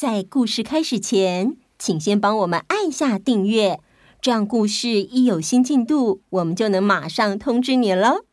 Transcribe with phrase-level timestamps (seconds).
[0.00, 3.80] 在故事开始前，请先帮我们按下订阅，
[4.20, 8.24] 这样故事一有新进度，我们就能马上通知你喽。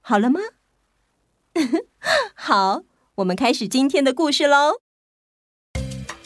[0.00, 0.40] 好了吗？
[2.34, 2.82] 好，
[3.14, 4.80] 我们开始今天的故事喽。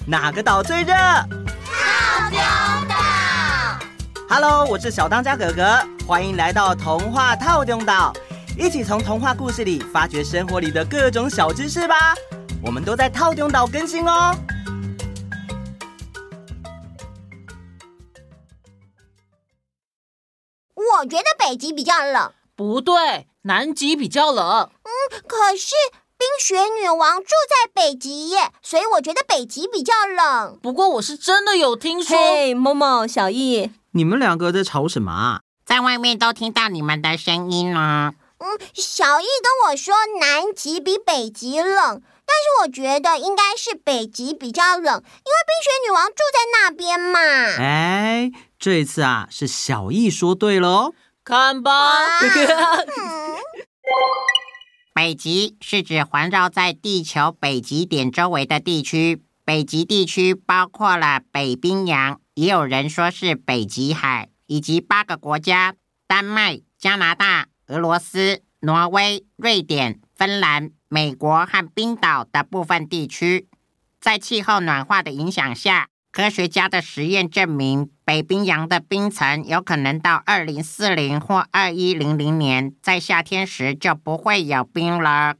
[0.07, 0.95] 哪个岛最热？
[0.95, 2.41] 套丁
[2.89, 2.97] 岛。
[4.31, 8.11] Hello，我是小当家哥哥，欢迎来到童话套丁岛，
[8.59, 12.15] 一起从童话故事里发掘生活里的各种小知识吧。
[12.63, 14.35] 我们都在套丁岛更新哦。
[20.99, 22.33] 我觉得北极比较冷。
[22.55, 24.71] 不对，南极比较冷。
[24.83, 24.91] 嗯，
[25.27, 25.75] 可是
[26.19, 30.59] 冰雪女王住在北极耶，所以我觉得北极比较冷。
[30.61, 32.19] 不过我是真的有听说。
[32.19, 35.41] 嘿，某某、小易，你们两个在吵什么啊？
[35.65, 38.13] 在外面都听到你们的声音了。
[38.39, 42.03] 嗯，小易跟我说南极比北极冷。
[42.31, 47.19] 但是我觉得应该是北极比较冷，因为冰雪女王住在那边嘛。
[47.59, 50.95] 哎，这一次啊，是小易说对了哦。
[51.25, 51.73] 看吧，
[54.95, 59.23] 北极是指环绕在地球北极点周围的地区。
[59.45, 65.75] 北极地区包括了北冰洋，也有人说是北极海，以及八个国家：
[66.07, 70.71] 丹麦、加拿大、俄罗斯、挪威、瑞典、芬兰。
[70.93, 73.47] 美国和冰岛的部分地区，
[74.01, 85.37] 在气候暖化的影响下，科学家的实验证明，北冰洋的冰层有可能到二零四零或二一零零年，在夏天时就不会有冰了。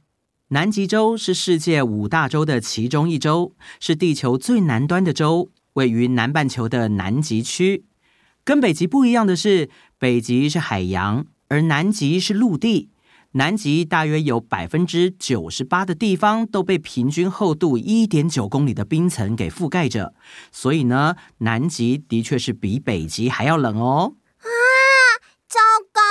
[0.47, 7.83] 南极洲是世界五大洲的其中一洲，是地球最南端的洲，位于南半球的南极区。
[8.45, 12.87] 跟北极不一样的是，北极是海洋，而南极是陆地。
[13.33, 20.13] 南极大约有百分之九十八的地方都被平均厚度一点九公里的冰层给覆盖着，
[20.51, 24.15] 所以呢，南极的确是比北极还要冷哦。
[24.39, 24.47] 啊，
[25.47, 25.59] 糟
[25.93, 26.01] 糕！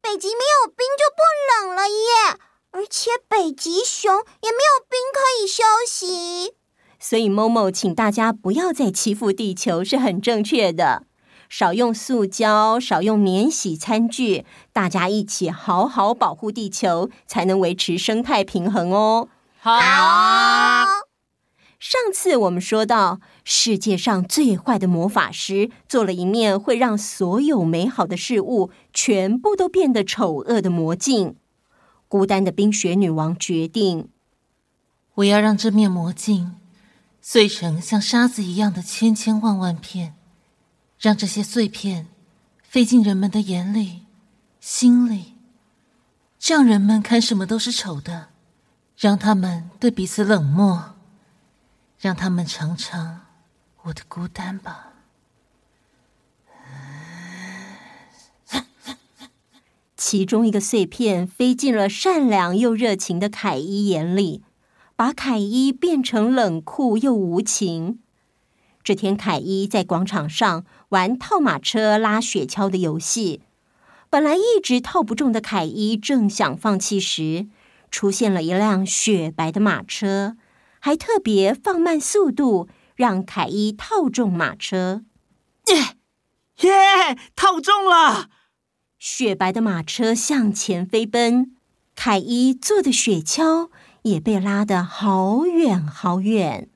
[0.00, 2.38] 北极没有冰就不冷了耶，
[2.70, 4.10] 而且北极熊
[4.40, 6.54] 也没有冰可以休息。
[6.98, 11.04] 所以某某请大家不要再欺负地球是很正确的。
[11.52, 19.28] 少用塑胶，少用免洗餐具，大家一起好好保护地球，才能维持生态平衡哦。
[19.60, 19.70] 好。
[21.78, 31.36] 上次我们说到，世界上最坏的魔法师做了一面会让所有美好的事物全部都变得丑恶的魔镜。
[32.08, 34.08] 孤单的冰雪女王决定，
[35.16, 36.54] 我要让这面魔镜
[37.20, 40.14] 碎成像沙子一样的千千万万片。
[41.02, 42.06] 让这些碎片
[42.62, 44.02] 飞进人们的眼里、
[44.60, 45.34] 心里，
[46.38, 48.28] 这样人们看什么都是丑的。
[48.96, 50.94] 让他们对彼此冷漠，
[51.98, 53.22] 让他们尝尝
[53.82, 54.92] 我的孤单吧。
[59.96, 64.44] 其中一个碎片飞进了善良又热情的凯伊眼里，
[64.94, 67.98] 把凯伊变成冷酷又无情。
[68.84, 73.42] 这天，凯伊在广场上玩套马车拉雪橇的游戏。
[74.10, 77.46] 本来一直套不中的凯伊正想放弃时，
[77.90, 80.36] 出现了一辆雪白的马车，
[80.80, 85.04] 还特别放慢速度，让凯伊套中马车。
[85.68, 85.96] 耶
[86.68, 88.28] 耶，套中了！
[88.98, 91.56] 雪白的马车向前飞奔，
[91.94, 93.70] 凯伊坐的雪橇
[94.02, 96.68] 也被拉得好远好远。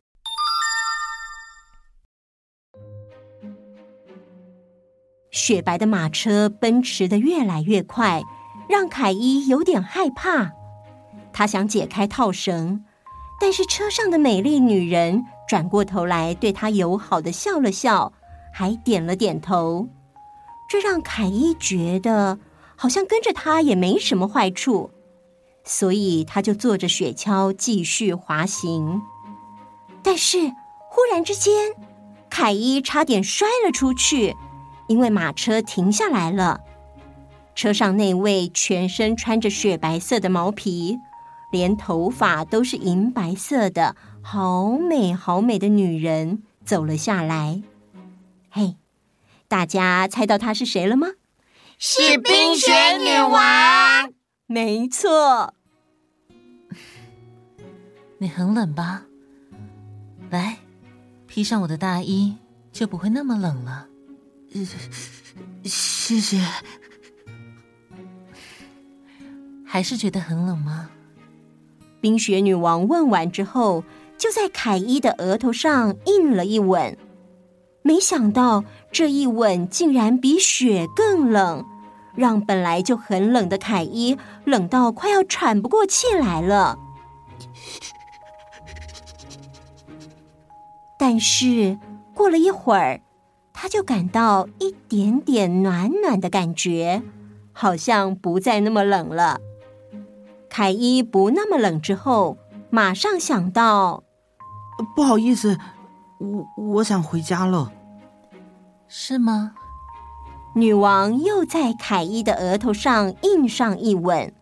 [5.37, 8.23] 雪白的马车奔驰的越来越快，
[8.71, 10.53] 让凯伊有点害怕。
[11.31, 12.83] 他想解开套绳，
[13.39, 18.15] 但是车上的美丽女人转过头来对他友好地笑了笑，
[18.51, 19.87] 还点了点头。
[20.71, 22.39] 这让凯伊觉得
[22.75, 24.91] 好像跟着他也没什么坏处，
[25.65, 29.03] 所以他就坐着雪橇继续滑行。
[30.03, 30.39] 但是
[30.89, 31.75] 忽然之间，
[32.31, 34.35] 凯伊差点摔了出去。
[34.89, 36.61] 因为马车停下来了，
[37.55, 40.99] 车上那位全身穿着雪白色的毛皮，
[41.51, 47.63] 连头发都是银白色的，好美好美的女人走了下来。
[48.51, 48.77] 嘿，
[49.49, 51.09] 大家猜到她是谁了吗？
[51.79, 54.13] 是冰雪女王。
[54.47, 55.53] 没错。
[58.19, 59.03] 你很冷吧？
[60.31, 60.59] 来，
[61.27, 62.37] 披上我的大衣，
[62.73, 63.89] 就不会那么冷了。
[65.65, 66.41] 谢谢。
[69.65, 70.91] 还是觉得很冷吗？
[72.01, 73.83] 冰雪女王问完之后，
[74.17, 76.97] 就在凯伊的额头上印了一吻。
[77.83, 81.65] 没想到这一吻竟然比雪更冷，
[82.15, 86.79] 让本来就很冷的凯伊冷到快要喘不过气来了。
[90.99, 91.79] 但是
[92.15, 93.01] 过了一会儿，
[93.59, 97.03] 他就感到一点点暖暖的感觉，
[97.53, 99.41] 好像不再那么冷了。
[100.51, 102.37] 凯伊不那么冷之后，
[102.69, 104.05] 马上想到
[104.95, 105.59] ：“不好意思，
[106.21, 107.73] 我我想回家了。”
[108.87, 109.55] 是吗？
[110.55, 114.35] 女王又在凯伊的额头上印上一吻。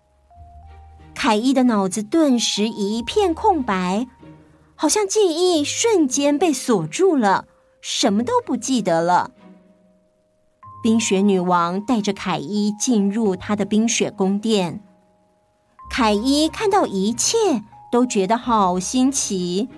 [1.15, 4.09] 凯伊的脑子顿时一片空白，
[4.75, 7.47] 好像记忆瞬间被锁住了，
[7.87, 9.31] 什么都不记得了。
[10.83, 14.83] 冰雪女王带着凯伊进入她的冰雪宫殿。
[15.91, 17.37] 凯伊看到一切
[17.93, 19.69] 都觉得好新奇，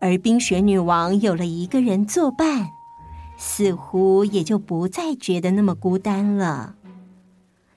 [0.00, 2.68] 而冰雪女王有了一个人作伴，
[3.38, 6.74] 似乎也就不再觉得那么孤单了。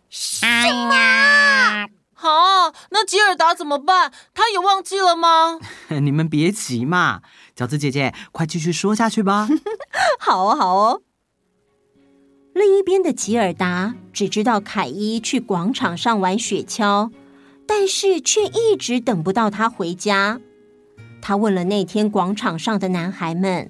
[0.09, 1.87] 什么？
[2.13, 4.11] 好，那吉尔达怎么办？
[4.33, 5.57] 他也忘记了吗？
[6.01, 7.21] 你们别急嘛，
[7.57, 9.49] 饺子姐姐，快继续说下去吧。
[10.19, 11.01] 好哦，好哦。
[12.53, 17.11] 另一边的吉尔达只知道凯伊去广场上玩雪橇。
[17.69, 20.39] 但是却一直等不到他回家。
[21.21, 23.69] 他问了那天广场上的男孩们：“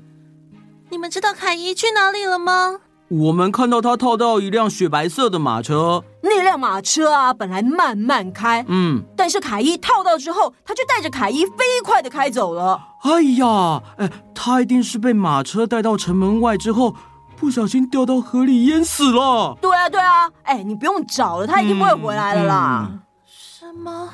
[0.92, 6.04] 你们知道凯伊去哪里了吗？”我们看到他套到一辆雪白色的马车。
[6.22, 12.87] 那辆马车啊，本来慢慢开，嗯，但是凯伊套到之后，他就带着凯伊飞快的开走了。
[13.04, 16.96] 哎呀，哎，他一定是被马车带到城门外之后，
[17.36, 19.58] 不小心掉到河里淹死了。
[19.62, 22.88] 对啊，对啊，哎，你不用找了，他一定不会回来了啦。
[22.92, 24.10] 嗯嗯什么？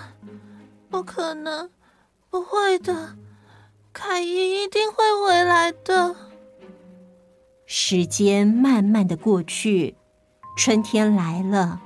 [0.89, 1.69] 不可能，
[2.29, 3.15] 不会的，
[3.91, 6.15] 凯伊一定会回来的。
[7.65, 9.95] 时间慢慢的过去，
[10.57, 11.79] 春天来了。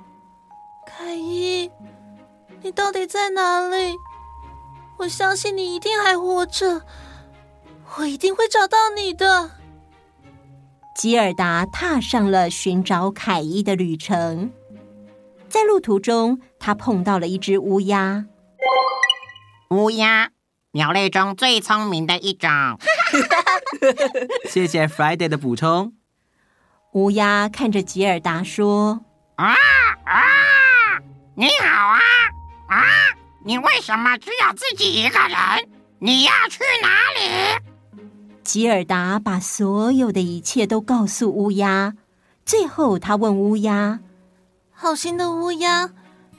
[0.86, 1.70] 凯伊，
[2.62, 3.96] 你到底在哪里？
[5.00, 6.82] 我相信你一定还活着，
[7.98, 9.52] 我一定会找到你的。
[10.96, 14.52] 吉尔达踏上了寻找凯伊的旅程。
[15.48, 18.26] 在路途中，他碰到了一只乌鸦。
[19.70, 20.32] 乌鸦，
[20.72, 22.50] 鸟类中最聪明的一种。
[24.50, 25.94] 谢谢 Friday 的补充。
[26.94, 29.02] 乌鸦看着吉尔达说
[29.38, 29.54] ：“啊
[30.06, 30.24] 啊，
[31.36, 32.00] 你好啊
[32.70, 32.84] 啊！
[33.48, 35.70] 你为什么只有自己一个人？
[36.00, 38.02] 你要去哪里？”
[38.44, 41.94] 吉尔达把所有的一切都告诉乌鸦。
[42.46, 44.02] 最后，他问乌鸦。
[44.74, 45.90] 好心的乌鸦，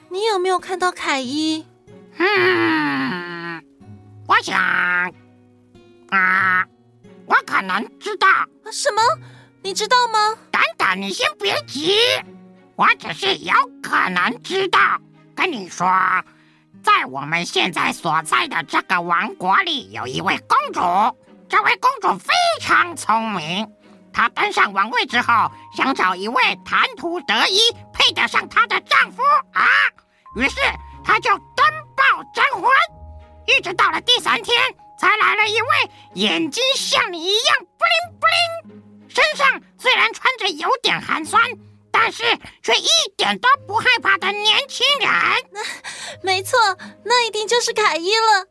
[0.09, 1.65] 你有没有看到凯伊？
[2.17, 3.63] 嗯，
[4.27, 4.61] 我想，
[6.11, 6.63] 啊，
[7.25, 8.27] 我可能知道。
[8.71, 9.01] 什么？
[9.63, 10.37] 你知道吗？
[10.51, 11.91] 等等，你先别急，
[12.75, 13.51] 我只是有
[13.81, 14.79] 可能知道。
[15.35, 15.87] 跟你说，
[16.83, 20.81] 在我们现在所在的这个王国里，有一位公主。
[21.47, 23.67] 这位公主非常聪明。
[24.13, 27.59] 她登上王位之后，想找一位谈吐得宜、
[27.93, 29.21] 配得上她的丈夫
[29.53, 29.65] 啊，
[30.35, 30.55] 于是
[31.03, 31.65] 她就登
[31.95, 32.69] 报征婚。
[33.47, 34.55] 一直到了第三天，
[34.99, 35.67] 才来了一位
[36.15, 38.27] 眼睛像你一样布灵布
[38.71, 41.41] 灵，身上虽然穿着有点寒酸，
[42.01, 42.23] 但是
[42.63, 42.87] 却一
[43.17, 45.63] 点都不害怕的年轻人。
[46.23, 46.57] 没错，
[47.03, 48.47] 那一定就是凯伊了。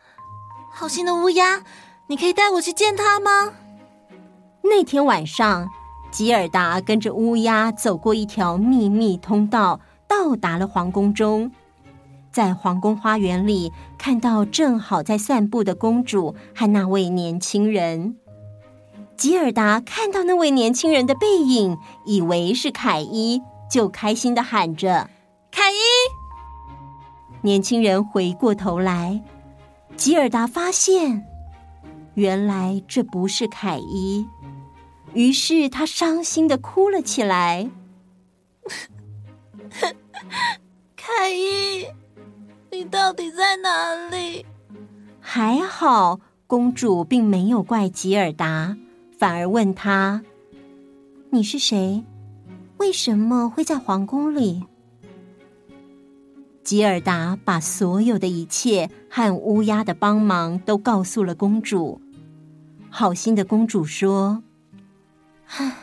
[0.70, 1.64] 好心的乌鸦，
[2.08, 3.54] 你可以带我去见他吗？
[4.62, 5.66] 那天晚上，
[6.12, 11.50] 吉尔达跟着乌鸦走过一条秘密通道，到达了皇宫中。
[12.30, 18.16] 在皇宫花园里，看到正好在散步的公主和那位年轻人。
[19.18, 25.10] 吉尔达看到那位年轻人的背影，以为是凯伊，就开心的喊着
[25.50, 25.74] ：“凯伊！”
[27.42, 29.20] 年轻人回过头来，
[29.96, 31.26] 吉尔达发现，
[32.14, 34.24] 原来这不是凯伊。
[35.14, 37.68] 于是他伤心的哭了起来。
[40.94, 41.86] 凯伊，
[42.70, 44.46] 你到底在哪里？
[45.18, 48.76] 还好，公主并没有怪吉尔达，
[49.18, 50.22] 反而问他
[51.30, 52.04] ：“你是谁？
[52.76, 54.64] 为什么会在皇宫里？”
[56.62, 62.00] 吉尔达把所有的一切和乌鸦的帮忙都告诉了公主。
[62.90, 64.42] 好心的公主说。
[65.46, 65.76] 唉，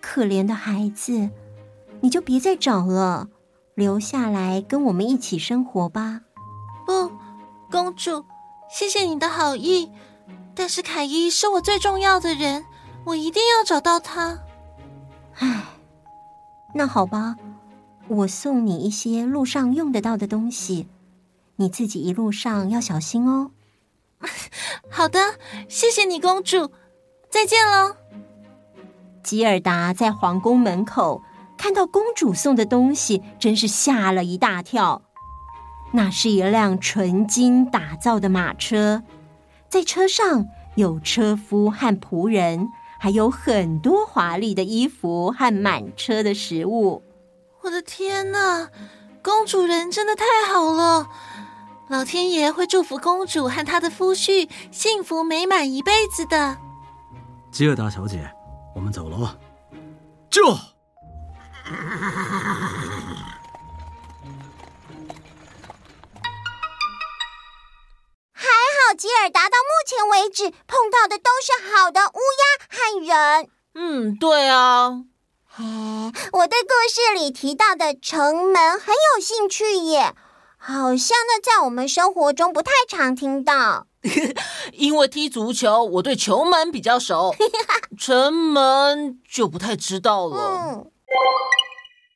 [0.00, 1.30] 可怜的孩子，
[2.00, 3.28] 你就别再找了，
[3.74, 6.20] 留下来跟我们一起生活吧。
[6.86, 7.10] 不，
[7.70, 8.24] 公主，
[8.70, 9.90] 谢谢你的好意，
[10.56, 12.64] 但是凯伊是我最重要的人，
[13.04, 14.40] 我一定要找到他。
[15.34, 15.64] 唉，
[16.74, 17.36] 那好吧，
[18.08, 20.88] 我送你一些路上用得到的东西，
[21.56, 23.50] 你自己一路上要小心哦。
[24.90, 25.34] 好的，
[25.68, 26.70] 谢谢你，公主，
[27.28, 27.94] 再见喽。
[29.22, 31.22] 吉尔达在皇宫门口
[31.58, 35.02] 看到公主送的东西，真是吓了一大跳。
[35.92, 39.02] 那是一辆纯金打造的马车，
[39.68, 42.68] 在车上有车夫和仆人，
[42.98, 47.02] 还有很多华丽的衣服和满车的食物。
[47.62, 48.70] 我的天哪，
[49.22, 51.08] 公主人真的太好了！
[51.88, 56.58] 老天爷会祝福公主和她的夫婿幸福美满一辈子的。
[57.50, 58.30] 吉尔达小姐。
[58.74, 59.26] 我们走喽，
[60.28, 60.42] 这
[68.96, 73.48] 吉尔达到目前为止碰到的都是好的乌鸦和人。
[73.74, 75.04] 嗯，对啊。
[75.44, 75.64] 嘿，
[76.32, 80.14] 我对故事里提到的城门很有兴趣耶，
[80.56, 83.86] 好像那在我们生活中不太常听到。
[84.72, 87.34] 因为踢足球，我对球门比较熟，
[87.98, 90.36] 城门就不太知道了。
[90.38, 90.90] 嗯，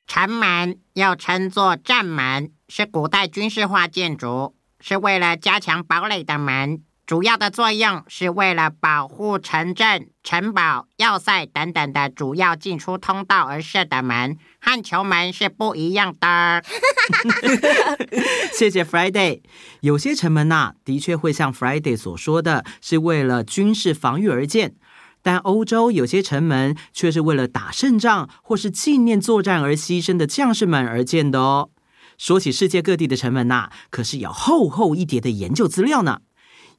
[0.06, 6.82] 城门又称作战门，是古代军事化建筑，是为了加强堡垒的门。
[7.06, 16.62] 主要的作用是为了保护城镇、城堡、要塞等等的主要进出通道而设的门，和球门是不一样的。
[18.54, 19.40] 谢谢 Friday。
[19.80, 24.68] 有些城门呐、啊，的确会像 Friday 所说的，是为了军事防御而建；
[25.20, 31.70] 但欧洲有些城门却是为了打胜仗或是纪念作战而牺牲的将士们而建的哦。
[32.20, 36.20] 说起世界各地的城门呐、可是有厚厚一叠的研究资料呢。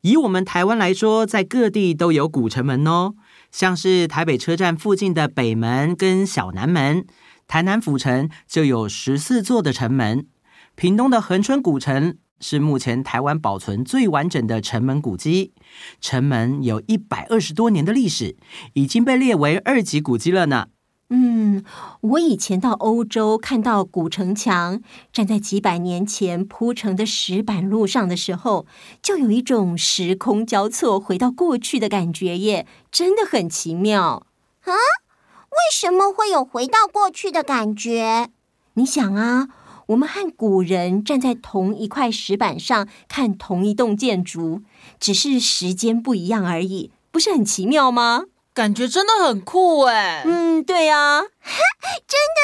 [0.02, 3.16] 以我们台湾来说，在各地都有古城门哦，
[3.52, 7.08] 像是台北车站附近的北门跟小南门，
[7.48, 10.28] 台南府城就有十四座的城门，
[10.76, 15.54] 屏东的恒春古城是目前台湾保存最完整的城门古迹，
[16.00, 18.38] 城门有一百二十多年的历史，
[18.74, 20.68] 已经被列为二级古迹了呢。
[21.14, 21.62] 嗯，
[22.00, 28.66] 我以前到欧洲看到古城墙，站在几百年前铺成的石板路上的时候，
[29.02, 34.26] 就有一种时空交错、回到过去的感觉耶，真的很奇妙
[34.64, 34.72] 啊！
[34.72, 38.30] 为什么会有回到过去的感觉？
[38.76, 39.50] 你想啊，
[39.88, 44.62] 我们和古人站在同一块石板上看同一栋建筑，
[44.98, 48.28] 只是时间不一样而已，不是很奇妙吗？
[48.54, 50.24] 感觉真的很酷哎！
[50.26, 51.22] 嗯，对呀，
[52.08, 52.42] 真的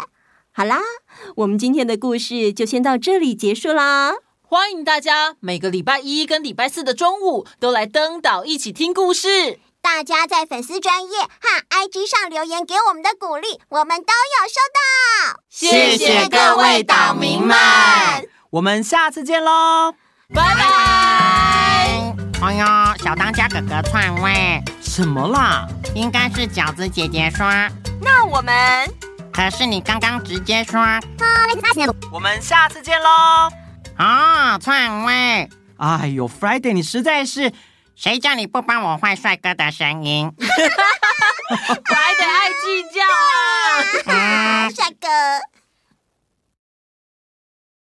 [0.00, 0.06] 耶！
[0.52, 0.80] 好啦，
[1.36, 4.14] 我们今天的故事就先到这里结束啦。
[4.48, 9.58] 欢迎大家每个礼拜一跟礼拜四的中午都来登岛一起听故事。
[9.82, 15.42] 大家在粉丝专业和 IG 上留言给我们的鼓励，我们都有收到。
[15.50, 17.56] 谢谢各位岛民们，
[18.50, 19.92] 我们下次见喽，
[20.34, 21.65] 拜拜！
[22.42, 22.64] 哎呦，
[23.02, 24.62] 小当家哥哥篡位。
[24.80, 25.66] 什么啦？
[25.94, 27.46] 应该是饺子姐姐说。
[28.00, 28.54] 那我们？
[29.32, 30.80] 可是你刚刚直接说。
[32.12, 33.50] 我们下次见喽。
[33.96, 35.48] 啊，篡位。
[35.78, 37.52] 哎呦，Friday，你实在是……
[37.94, 40.30] 谁叫你不帮我换帅哥的声音？
[40.36, 44.68] Friday 爱计较啊。
[44.68, 45.08] 嗯， 帅哥。